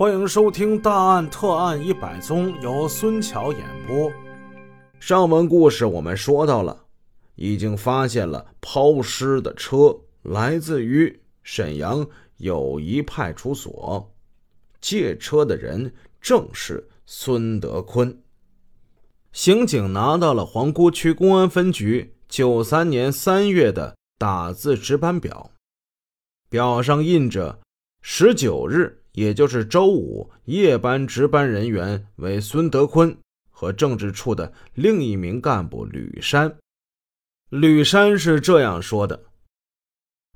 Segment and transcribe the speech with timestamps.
[0.00, 4.10] 欢迎收听《大案特案一百宗》，由孙桥演播。
[4.98, 6.86] 上文故事我们说到了，
[7.34, 12.08] 已经发现了抛尸的车来自于沈阳
[12.38, 14.10] 友谊派出所，
[14.80, 18.22] 借车的人正是孙德坤。
[19.32, 25.50] 刑警拿到了皇姑区公安分局九三年三月的打字值班表，
[26.48, 27.60] 表上印着
[28.00, 28.99] 十九日。
[29.12, 33.16] 也就是周五夜班值班人员为孙德坤
[33.50, 36.56] 和政治处的另一名干部吕山。
[37.48, 39.20] 吕山是这样说的：“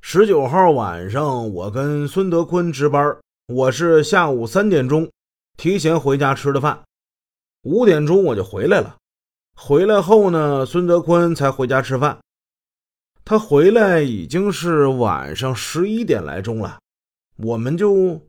[0.02, 5.08] 十九号晚上，我跟孙德坤值班，我是下午三点钟
[5.56, 6.82] 提前回家吃的饭，
[7.62, 8.96] 五点钟我就回来了。
[9.56, 12.18] 回来后呢，孙德坤才回家吃饭。
[13.24, 16.80] 他回来已经是晚上十一点来钟了，
[17.36, 18.20] 我们就。”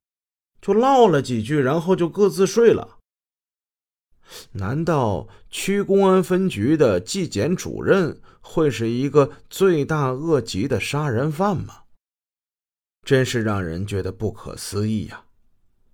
[0.66, 2.98] 就唠了几句，然后就各自睡了。
[4.54, 11.84] 难道区公安分局的纪检主任会是一个罪大恶极的杀人犯吗？
[13.06, 15.26] 真是让人觉得不可思议呀！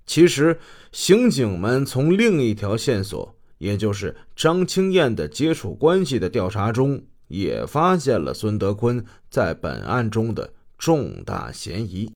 [0.05, 0.57] 其实，
[0.93, 12.09] 刑警们从另一条线索，也就是张青燕的接触关系的调查中，也发现了孙德坤在本案中的重大嫌疑。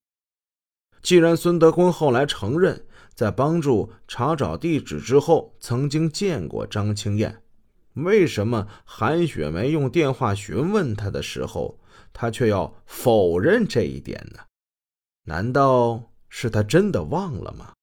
[1.05, 7.43] 既然孙德坤后来承认，在帮助查找地址之后曾经见过张青燕，
[7.93, 11.79] 为什么韩雪梅用电话询问他的时候，
[12.11, 14.39] 他却要否认这一点呢？
[15.25, 17.73] 难道是他真的忘了吗？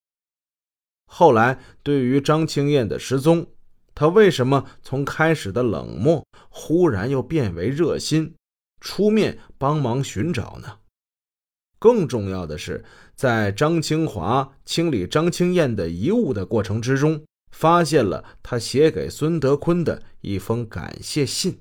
[1.06, 3.47] 后来对于张青燕的失踪，
[3.95, 8.34] 他为什么从开始的冷漠，忽然又变为热心，
[8.81, 10.81] 出面帮忙寻找呢？
[11.78, 12.84] 更重要的是，
[13.23, 21.61] 在张清华清理张青燕的遗物的过程之中，发现了他写给孙德坤的一封感谢信。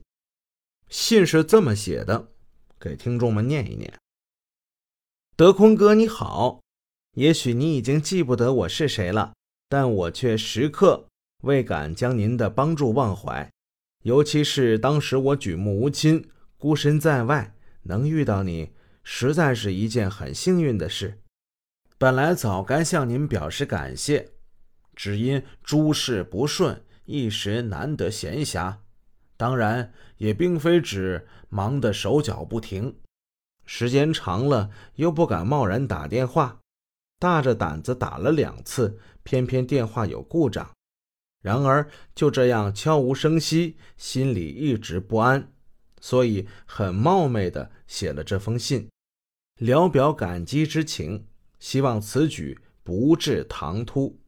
[0.89, 2.29] 信是这么写的，
[2.79, 3.93] 给听众们念一念
[5.37, 6.61] ：“德坤哥，你好，
[7.13, 9.33] 也许你已经记不得我是谁了，
[9.69, 11.05] 但我却时刻
[11.43, 13.47] 未敢将您的帮助忘怀。
[14.01, 18.71] 尤其是当时我举目无亲，孤身在外，能遇到你。”
[19.03, 21.20] 实在是一件很幸运的事，
[22.01, 24.31] 本来早该向您表示感谢，
[24.95, 28.77] 只因诸事不顺，一时难得闲暇。
[29.37, 32.97] 当然，也并非指忙得手脚不停，
[33.67, 36.57] 时间长了又不敢贸然打电话，
[37.19, 40.71] 大着胆子打了两次，偏偏电话有故障。
[41.43, 45.53] 然而就这样悄无声息，心里一直不安。
[45.99, 48.89] 所以很冒昧的写了这封信，
[49.59, 51.27] 聊表感激之情，
[51.61, 54.19] 希望此举不致唐突。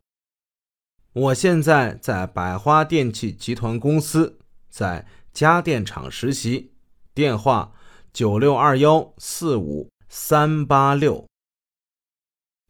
[1.11, 4.39] 我现在在百花电器集团公司，
[4.69, 6.71] 在家电厂实习，
[7.13, 7.73] 电话
[8.13, 11.27] 九六二幺四五三八六。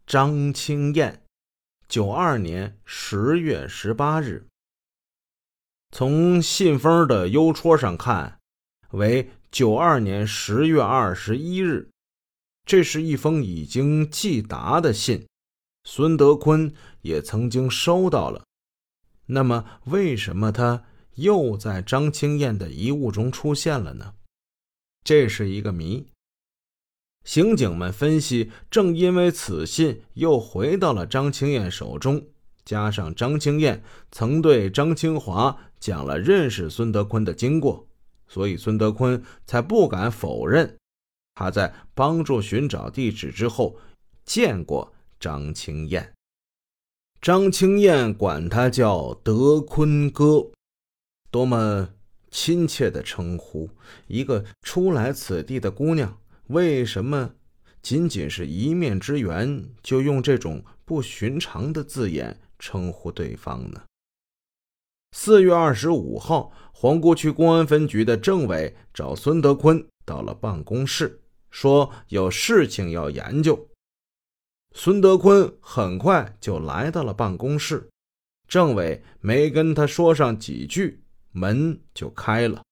[0.07, 1.22] 张青燕，
[1.88, 4.47] 九二年十月十八日。
[5.91, 8.40] 从信封的邮戳上看。
[8.91, 11.90] 为九二年十月二十一日，
[12.66, 15.28] 这是一封已经寄达的信，
[15.84, 18.44] 孙德坤也曾经收到了。
[19.25, 20.84] 那么，为什么他
[21.16, 24.13] 又在张青燕的遗物中出现了呢？
[25.03, 26.07] 这是一个谜。
[27.25, 32.25] 刑警们分析，正因为此信又回到了张青燕手中，
[32.66, 37.88] 加上张青燕曾对张清华讲了认识孙德坤的经过。
[38.28, 40.78] 所以孙德坤才不敢否认，
[41.35, 43.77] 他在帮助寻找地址之后
[44.25, 46.13] 见过张青燕。
[47.21, 50.51] 张青燕管他叫德坤哥，
[51.31, 51.89] 多么
[52.29, 53.69] 亲切的称呼！
[54.07, 57.31] 一个初来此地的姑娘，为什么
[57.81, 63.83] 仅仅是一面之缘，就用这种不寻常的字眼称呼对方呢？
[65.15, 71.21] 四月二十五号，皇姑区公安分局的政委找孙德坤到了办公室，
[71.53, 73.69] 说有事情要研究。
[74.73, 77.88] 孙德坤很快就来到了办公室，
[78.47, 82.63] 政委没跟他说上几句，门就开了。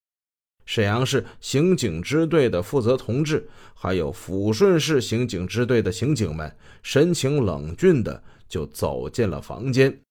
[0.66, 10.02] 沈阳市刑警支队的负责同志，还有抚顺市刑警支队的刑警们，神情冷峻的就走进了房间，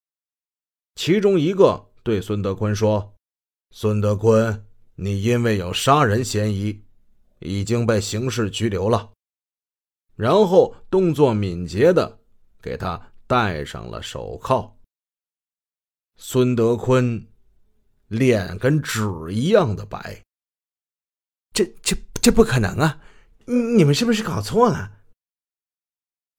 [0.94, 1.88] 其中一个。
[2.02, 3.14] 对孙德坤说
[3.75, 4.64] ：“孙德坤，
[4.94, 6.81] 你因为有杀人嫌疑，
[7.41, 9.11] 已经被刑事拘留了。”
[10.17, 12.21] 然后动作敏捷的
[12.63, 14.79] 给他戴上了手铐。
[16.17, 17.27] 孙德坤
[18.09, 20.23] 脸跟纸一样的白。
[21.53, 23.01] 这这这不可能啊！
[23.47, 24.99] 你们是不是搞错了？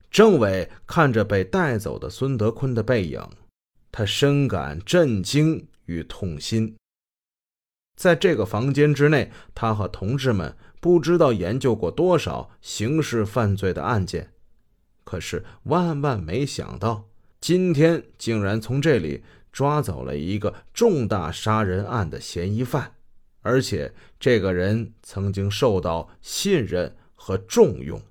[0.10, 3.28] 政委看着被带走的孙德坤的背影，
[3.92, 6.78] 他深感震惊与痛心。
[7.96, 14.32] 在这个房间之内，他和同志们不知道研究过多少刑事犯罪的案件，
[15.04, 17.08] 可是万万没想到，
[17.40, 22.96] 今天竟然从这里抓走了一个重大杀人案的嫌疑犯，
[23.42, 28.02] 而且这个人曾经受到信任和重用。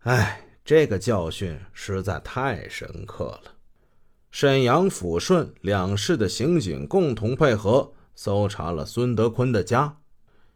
[0.00, 3.54] 哎，这个教训实在太深刻了。
[4.30, 7.94] 沈阳、抚顺两市的刑警共同配合。
[8.20, 9.98] 搜查了孙德坤的家，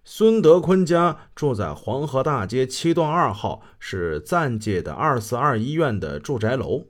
[0.03, 6.89] 孙德坤家住在黄河大街七段二号，是暂借的二四二医院的住宅楼。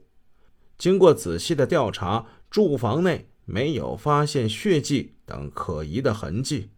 [0.79, 6.71] 经过仔细的调查，住房内没有发现血迹等可疑的痕迹，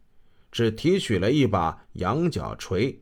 [0.51, 3.00] 只提取了一把羊角锤。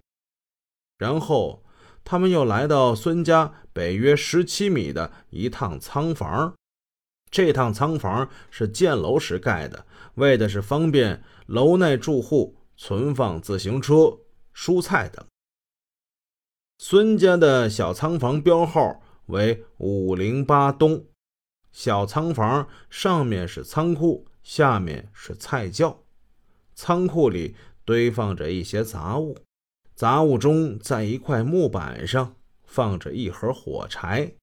[0.99, 1.63] 然后，
[2.03, 6.53] 他们又来到孙家北约十七米的一趟仓房。
[7.33, 14.19] 这趟仓房是建楼时盖的，为的是方便楼内住户存放自行车、
[14.53, 15.25] 蔬菜等。
[16.77, 21.07] 孙家的小仓房标号为五零八东，
[21.71, 26.03] 小仓房上面是仓库，下面是菜窖。
[26.75, 29.35] 仓库里堆放着一些杂物，
[29.95, 34.33] 杂物中在一块木板上放着一盒火柴，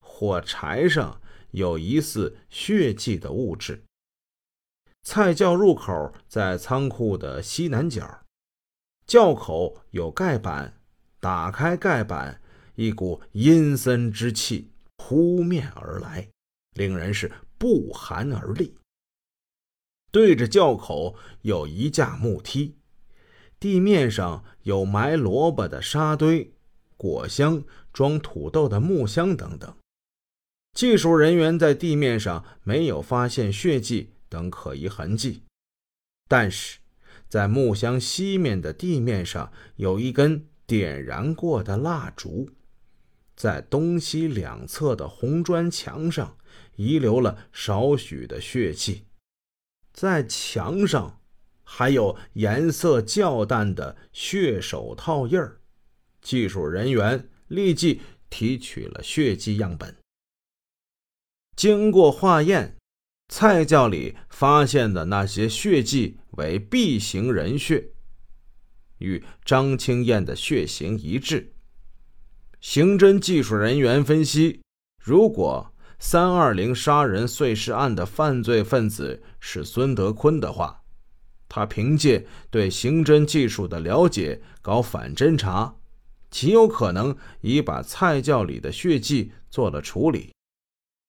[0.00, 1.20] 火柴上。
[1.52, 3.84] 有疑似血迹的物质。
[5.02, 8.26] 菜窖入口在仓库的西南角，
[9.06, 10.78] 窖口有盖板，
[11.18, 12.40] 打开盖板，
[12.74, 16.28] 一股阴森之气扑面而来，
[16.74, 18.76] 令人是不寒而栗。
[20.12, 22.76] 对着窖口有一架木梯，
[23.58, 26.52] 地面上有埋萝卜的沙堆、
[26.96, 29.74] 果箱、装土豆的木箱等等。
[30.72, 35.42] 技术人员在地面上没有发现血迹等可疑痕迹，
[36.28, 36.78] 但是
[37.28, 42.50] 在木箱西面的地面上有一根点燃过的蜡烛，
[43.36, 46.36] 在东西两侧的红砖墙上
[46.76, 49.04] 遗留了少许的血迹，
[49.92, 51.20] 在墙上
[51.64, 55.60] 还有颜色较淡的血手套印儿。
[56.22, 59.96] 技术人员立即提取了血迹样本。
[61.56, 62.76] 经过化验，
[63.28, 67.90] 菜窖里发现的那些血迹为 B 型人血，
[68.98, 71.52] 与张青燕的血型一致。
[72.60, 74.60] 刑侦技术人员分析，
[75.02, 80.82] 如果三二零杀人碎尸案的犯罪分子是孙德坤的话，
[81.48, 85.76] 他凭借对刑侦技术的了解搞反侦查，
[86.30, 90.32] 极有可能已把菜窖里的血迹做了处理。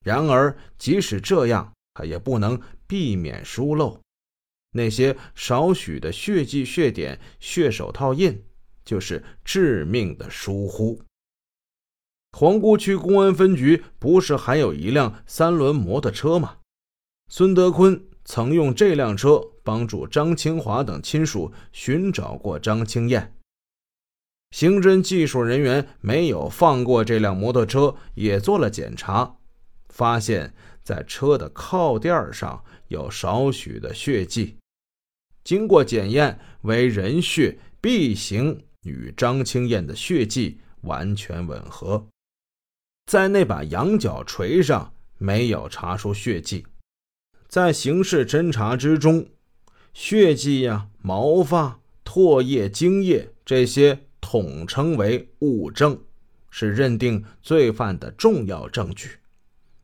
[0.03, 3.99] 然而，即使这样，他也不能避免疏漏。
[4.73, 8.43] 那些少许的血迹、血点、血手套印，
[8.85, 11.01] 就是致命的疏忽。
[12.31, 16.57] 皇姑区公安分局不是还有一辆三轮摩托车吗？
[17.29, 23.37] 孙德坤曾用这辆车帮助张清华等亲属寻找过张青燕。
[24.51, 29.37] 刑侦技术人员没有放过这辆摩托车，也做了检查。
[29.91, 34.57] 发现，在车的靠垫上有少许的血迹，
[35.43, 42.07] 经过检验为人血 B 型，与张青燕的血迹完全吻合。
[43.05, 46.65] 在那把羊角锤上没有查出血迹，
[47.47, 49.27] 在刑事侦查之中，
[49.93, 55.99] 血迹呀、毛发、唾液、精液这些统称为物证，
[56.49, 59.17] 是认定罪犯的重要证据。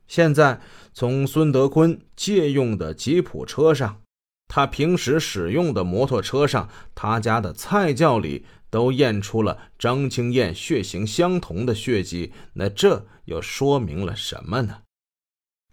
[0.08, 0.60] 现在
[0.92, 4.02] 从孙德坤借用的吉普车上，
[4.48, 14.78] 他平时使用的摩托车上，他家的菜窖里都验出了张青燕血型相同的血迹，那这又说明了什么呢？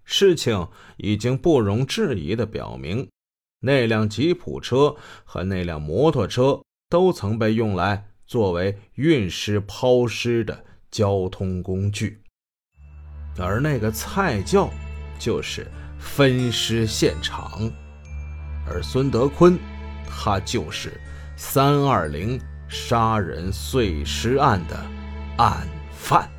[0.04, 3.10] 事情已经不容置疑地表明，
[3.62, 12.22] 那辆吉普车和那辆摩托车都曾被用来作为运尸抛尸的交通工具。
[13.38, 14.70] 而那个菜窖，
[15.20, 15.68] 就是
[16.00, 17.70] 分尸现场，
[18.68, 19.58] 而孙德坤，
[20.08, 21.00] 他就是
[21.36, 24.78] 三二零杀人碎尸案的
[25.38, 26.30] 案犯。